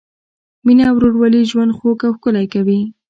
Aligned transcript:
مینه 0.65 0.83
او 0.89 0.95
ورورولي 0.97 1.41
ژوند 1.51 1.75
خوږ 1.77 1.99
او 2.07 2.13
ښکلی 2.17 2.45
کوي. 2.53 2.79